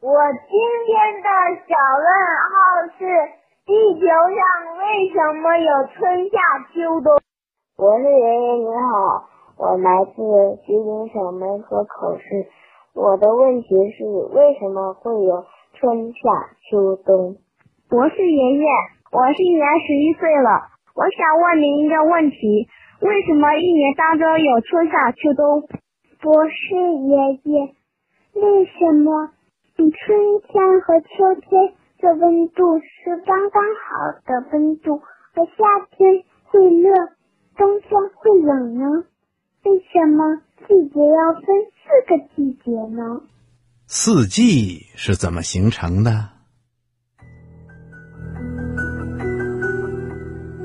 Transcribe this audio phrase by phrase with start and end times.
[0.00, 0.14] 我
[0.46, 0.54] 今
[0.86, 0.94] 天
[1.26, 1.28] 的
[1.66, 2.06] 小问
[2.46, 3.04] 号是：
[3.66, 6.38] 地球上为什么有春夏
[6.72, 7.18] 秋冬？
[7.76, 10.22] 博士爷爷你好，我来自
[10.64, 12.46] 吉林省梅河口市，
[12.94, 14.04] 我的问题是
[14.36, 15.44] 为什么会有
[15.74, 16.30] 春夏
[16.70, 17.34] 秋冬？
[17.90, 18.68] 博士爷爷，
[19.10, 20.62] 我今年十一岁了，
[20.94, 22.68] 我想问您一个问题：
[23.00, 25.62] 为什么一年当中有春夏秋冬？
[26.22, 27.74] 博士爷爷。
[28.34, 29.30] 为什么
[29.78, 29.86] 春
[30.42, 35.00] 天和秋天的温度是刚刚好的温度，
[35.34, 36.90] 而夏天会热，
[37.56, 39.04] 冬天会冷呢？
[39.62, 41.44] 为什么季节要分
[41.78, 43.22] 四个季节呢？
[43.86, 46.30] 四季是怎么形成的？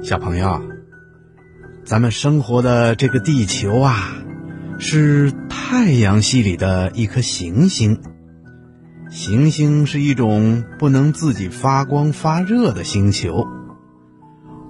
[0.01, 0.59] 小朋友，
[1.85, 3.93] 咱们生活的这个地球啊，
[4.79, 5.31] 是。
[5.75, 7.99] 太阳系里的一颗行星，
[9.13, 13.47] 行星是一种不能自己发光发热的星球。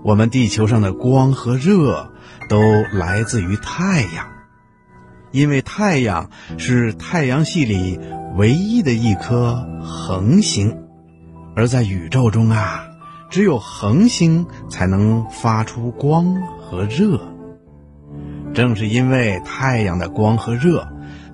[0.03, 2.11] 我们地球上的光和热
[2.50, 2.59] 都
[2.91, 4.27] 来自于太阳，
[5.31, 7.97] 因为太阳是太阳系里
[8.35, 10.78] 唯一的一颗恒星，
[11.55, 12.83] 而在宇宙中啊，
[13.30, 17.17] 只有恒星才能发出光和热。
[18.53, 20.85] 正是因为太阳的光和热，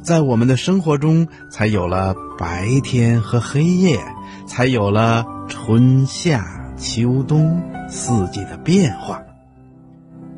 [0.02, 4.00] 在我们的生活中才有了白天和黑夜，
[4.48, 9.22] 才有了春夏秋冬四季的变化。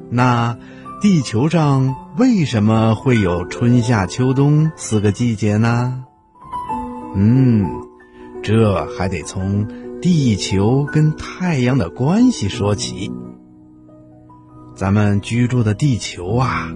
[0.10, 0.58] 那
[1.02, 6.04] 地球上为什么会有春夏秋冬四个季节呢？
[7.16, 7.66] 嗯，
[8.44, 9.68] 这还得从
[10.02, 13.12] 地球跟太阳的关系说起。
[14.76, 16.72] 咱们居住的地球啊，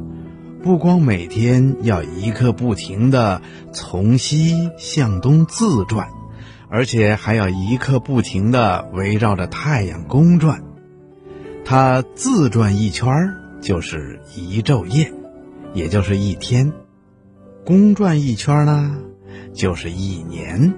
[0.65, 3.39] 不光每天要一刻不停的
[3.71, 6.09] 从西向东自转，
[6.69, 10.63] 而且还要一刻不停的围绕着太阳公转。
[11.63, 13.05] 它自转一圈
[13.61, 15.13] 就是一昼夜，
[15.75, 16.71] 也就是一天；
[17.63, 18.97] 公转一圈呢，
[19.53, 20.73] 就是一年。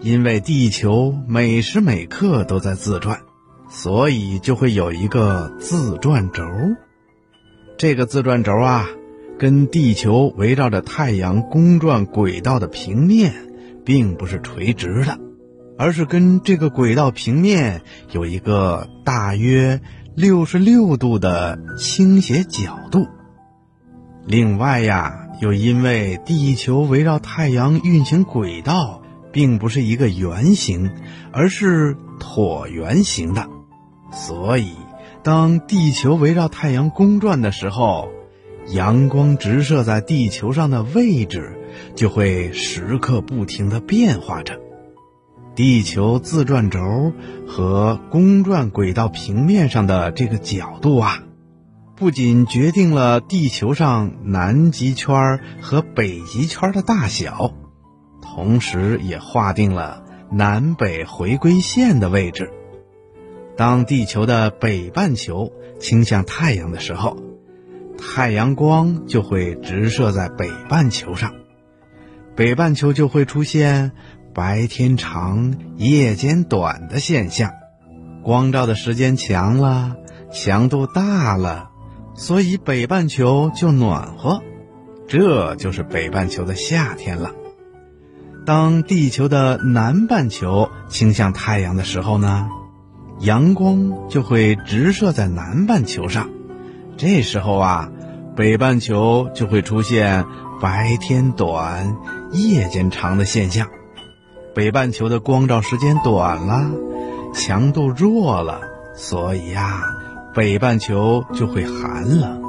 [0.00, 3.20] 因为地球每时每刻都在自转。
[3.68, 6.42] 所以就会有一个自转轴，
[7.78, 8.88] 这个自转轴啊，
[9.38, 13.34] 跟地球围绕着太阳公转轨道的平面，
[13.84, 15.18] 并不是垂直的，
[15.76, 17.82] 而是跟这个轨道平面
[18.12, 19.80] 有一个大约
[20.14, 23.06] 六十六度的倾斜角度。
[24.24, 30.90] 另外呀，又因为地球围绕太阳运行轨道，并不是一个圆形，
[31.30, 33.46] 而是椭圆形的。
[34.10, 34.72] 所以，
[35.26, 38.10] 当地球围绕太阳公转的时候，
[38.68, 41.60] 阳光直射在地球上的位置
[41.96, 44.60] 就会时刻不停的变化着。
[45.56, 47.12] 地球自转轴
[47.44, 51.24] 和公转轨道平面上的这个角度啊，
[51.96, 57.52] 不仅决定了地球上南极圈和北极圈的大小，
[58.22, 62.52] 同时也划定了南北回归线的位置。
[63.56, 65.50] 当地球的北半球
[65.80, 67.16] 倾向太阳的时候，
[67.96, 71.32] 太阳光就会直射在北半球上，
[72.34, 73.92] 北半球就会出现
[74.34, 77.52] 白天长、夜间短的现象。
[78.22, 79.96] 光照的时间长了，
[80.30, 81.70] 强度大了，
[82.14, 84.42] 所以北半球就暖和，
[85.08, 87.32] 这就是北半球的夏天了。
[88.44, 92.48] 当地球的南半球倾向太阳的时候呢？
[93.20, 96.28] 阳光就会直射在南半球上，
[96.98, 97.90] 这时候啊，
[98.36, 100.26] 北半球就会出现
[100.60, 101.96] 白天短、
[102.32, 103.68] 夜间长的现象。
[104.54, 106.70] 北半球的光照时间短了，
[107.34, 108.60] 强度弱了，
[108.94, 109.82] 所以呀，
[110.34, 112.42] 北半球就会寒冷，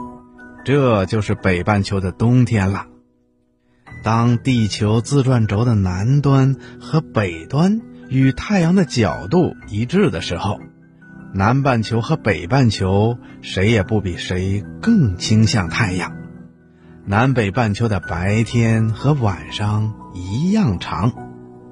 [0.66, 2.88] 这就是北半球的冬天了。
[4.04, 7.82] 当地球自转轴的南端和北端。
[8.10, 10.60] 与太阳的角度一致的时候，
[11.34, 16.14] 南半球和北半球谁也不比谁更倾向太阳。
[17.06, 21.14] 南北半球的白天和晚上一样长，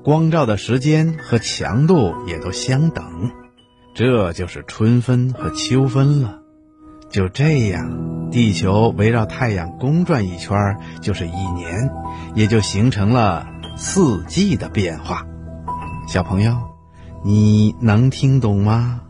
[0.04, 3.31] 光照的时间和强度也都相等，
[3.94, 6.40] 这就是春分和秋分了。
[7.10, 11.92] 就这样，地球围绕太阳公转一圈就是一年，
[12.34, 13.48] 也就形成了
[13.78, 15.26] 四季的变化。
[16.07, 16.56] 小朋友，
[17.24, 19.02] 你能听懂吗？